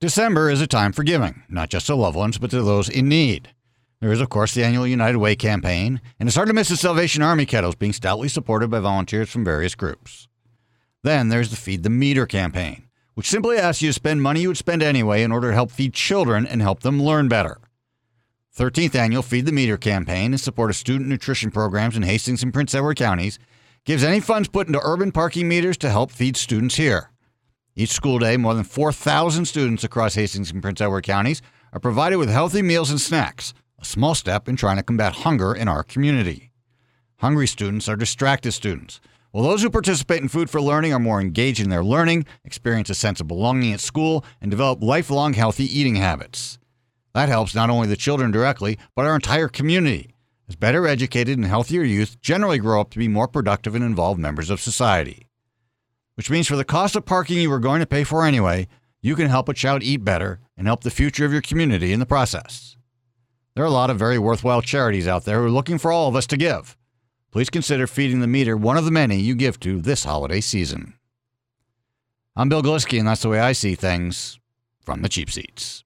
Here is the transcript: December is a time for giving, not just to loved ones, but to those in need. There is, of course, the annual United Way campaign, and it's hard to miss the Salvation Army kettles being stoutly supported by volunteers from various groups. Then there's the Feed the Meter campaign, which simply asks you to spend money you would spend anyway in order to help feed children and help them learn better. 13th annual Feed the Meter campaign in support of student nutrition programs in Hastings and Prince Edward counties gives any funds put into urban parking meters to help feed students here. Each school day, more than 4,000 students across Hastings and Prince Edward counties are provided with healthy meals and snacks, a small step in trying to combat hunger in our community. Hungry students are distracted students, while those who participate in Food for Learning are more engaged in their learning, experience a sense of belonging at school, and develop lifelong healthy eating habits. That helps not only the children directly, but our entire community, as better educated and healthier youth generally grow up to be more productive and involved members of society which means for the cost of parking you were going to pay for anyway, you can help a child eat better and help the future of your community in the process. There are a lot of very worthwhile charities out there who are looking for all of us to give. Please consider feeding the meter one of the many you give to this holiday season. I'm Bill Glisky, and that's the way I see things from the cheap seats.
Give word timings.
December 0.00 0.48
is 0.48 0.60
a 0.60 0.68
time 0.68 0.92
for 0.92 1.02
giving, 1.02 1.42
not 1.48 1.70
just 1.70 1.88
to 1.88 1.94
loved 1.96 2.16
ones, 2.16 2.38
but 2.38 2.52
to 2.52 2.62
those 2.62 2.88
in 2.88 3.08
need. 3.08 3.48
There 4.00 4.12
is, 4.12 4.20
of 4.20 4.28
course, 4.28 4.54
the 4.54 4.62
annual 4.62 4.86
United 4.86 5.18
Way 5.18 5.34
campaign, 5.34 6.00
and 6.20 6.28
it's 6.28 6.36
hard 6.36 6.46
to 6.46 6.54
miss 6.54 6.68
the 6.68 6.76
Salvation 6.76 7.20
Army 7.20 7.44
kettles 7.44 7.74
being 7.74 7.92
stoutly 7.92 8.28
supported 8.28 8.70
by 8.70 8.78
volunteers 8.78 9.28
from 9.28 9.44
various 9.44 9.74
groups. 9.74 10.28
Then 11.02 11.30
there's 11.30 11.50
the 11.50 11.56
Feed 11.56 11.82
the 11.82 11.90
Meter 11.90 12.26
campaign, 12.26 12.84
which 13.14 13.28
simply 13.28 13.58
asks 13.58 13.82
you 13.82 13.88
to 13.88 13.92
spend 13.92 14.22
money 14.22 14.42
you 14.42 14.48
would 14.48 14.56
spend 14.56 14.84
anyway 14.84 15.24
in 15.24 15.32
order 15.32 15.48
to 15.48 15.54
help 15.54 15.72
feed 15.72 15.94
children 15.94 16.46
and 16.46 16.62
help 16.62 16.82
them 16.82 17.02
learn 17.02 17.26
better. 17.26 17.58
13th 18.56 18.94
annual 18.94 19.22
Feed 19.24 19.46
the 19.46 19.52
Meter 19.52 19.76
campaign 19.76 20.32
in 20.32 20.38
support 20.38 20.70
of 20.70 20.76
student 20.76 21.10
nutrition 21.10 21.50
programs 21.50 21.96
in 21.96 22.04
Hastings 22.04 22.44
and 22.44 22.54
Prince 22.54 22.72
Edward 22.72 22.98
counties 22.98 23.40
gives 23.84 24.04
any 24.04 24.20
funds 24.20 24.46
put 24.46 24.68
into 24.68 24.80
urban 24.80 25.10
parking 25.10 25.48
meters 25.48 25.76
to 25.78 25.90
help 25.90 26.12
feed 26.12 26.36
students 26.36 26.76
here. 26.76 27.10
Each 27.78 27.90
school 27.90 28.18
day, 28.18 28.36
more 28.36 28.54
than 28.54 28.64
4,000 28.64 29.44
students 29.44 29.84
across 29.84 30.16
Hastings 30.16 30.50
and 30.50 30.60
Prince 30.60 30.80
Edward 30.80 31.04
counties 31.04 31.40
are 31.72 31.78
provided 31.78 32.16
with 32.16 32.28
healthy 32.28 32.60
meals 32.60 32.90
and 32.90 33.00
snacks, 33.00 33.54
a 33.78 33.84
small 33.84 34.16
step 34.16 34.48
in 34.48 34.56
trying 34.56 34.78
to 34.78 34.82
combat 34.82 35.18
hunger 35.18 35.54
in 35.54 35.68
our 35.68 35.84
community. 35.84 36.50
Hungry 37.18 37.46
students 37.46 37.88
are 37.88 37.94
distracted 37.94 38.50
students, 38.50 39.00
while 39.30 39.44
those 39.44 39.62
who 39.62 39.70
participate 39.70 40.20
in 40.20 40.26
Food 40.26 40.50
for 40.50 40.60
Learning 40.60 40.92
are 40.92 40.98
more 40.98 41.20
engaged 41.20 41.60
in 41.60 41.70
their 41.70 41.84
learning, 41.84 42.26
experience 42.44 42.90
a 42.90 42.96
sense 42.96 43.20
of 43.20 43.28
belonging 43.28 43.72
at 43.72 43.78
school, 43.78 44.24
and 44.40 44.50
develop 44.50 44.82
lifelong 44.82 45.34
healthy 45.34 45.66
eating 45.66 45.94
habits. 45.94 46.58
That 47.14 47.28
helps 47.28 47.54
not 47.54 47.70
only 47.70 47.86
the 47.86 47.94
children 47.94 48.32
directly, 48.32 48.76
but 48.96 49.06
our 49.06 49.14
entire 49.14 49.46
community, 49.46 50.16
as 50.48 50.56
better 50.56 50.88
educated 50.88 51.38
and 51.38 51.46
healthier 51.46 51.84
youth 51.84 52.20
generally 52.20 52.58
grow 52.58 52.80
up 52.80 52.90
to 52.90 52.98
be 52.98 53.06
more 53.06 53.28
productive 53.28 53.76
and 53.76 53.84
involved 53.84 54.18
members 54.18 54.50
of 54.50 54.60
society 54.60 55.27
which 56.18 56.30
means 56.30 56.48
for 56.48 56.56
the 56.56 56.64
cost 56.64 56.96
of 56.96 57.06
parking 57.06 57.38
you 57.38 57.48
were 57.48 57.60
going 57.60 57.78
to 57.78 57.86
pay 57.86 58.02
for 58.02 58.24
anyway, 58.24 58.66
you 59.00 59.14
can 59.14 59.28
help 59.28 59.48
a 59.48 59.54
child 59.54 59.84
eat 59.84 60.04
better 60.04 60.40
and 60.56 60.66
help 60.66 60.82
the 60.82 60.90
future 60.90 61.24
of 61.24 61.30
your 61.32 61.40
community 61.40 61.92
in 61.92 62.00
the 62.00 62.04
process. 62.04 62.76
There 63.54 63.62
are 63.62 63.68
a 63.68 63.70
lot 63.70 63.88
of 63.88 64.00
very 64.00 64.18
worthwhile 64.18 64.60
charities 64.60 65.06
out 65.06 65.24
there 65.24 65.38
who 65.38 65.46
are 65.46 65.50
looking 65.50 65.78
for 65.78 65.92
all 65.92 66.08
of 66.08 66.16
us 66.16 66.26
to 66.26 66.36
give. 66.36 66.76
Please 67.30 67.48
consider 67.48 67.86
feeding 67.86 68.18
the 68.18 68.26
meter 68.26 68.56
one 68.56 68.76
of 68.76 68.84
the 68.84 68.90
many 68.90 69.20
you 69.20 69.36
give 69.36 69.60
to 69.60 69.80
this 69.80 70.02
holiday 70.02 70.40
season. 70.40 70.94
I'm 72.34 72.48
Bill 72.48 72.62
Glisky, 72.62 72.98
and 72.98 73.06
that's 73.06 73.22
the 73.22 73.28
way 73.28 73.38
I 73.38 73.52
see 73.52 73.76
things 73.76 74.40
from 74.84 75.02
the 75.02 75.08
cheap 75.08 75.30
seats. 75.30 75.84